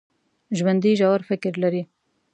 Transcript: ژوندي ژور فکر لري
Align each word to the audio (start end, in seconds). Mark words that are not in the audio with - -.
ژوندي 0.57 0.91
ژور 0.99 1.21
فکر 1.29 1.53
لري 1.63 1.83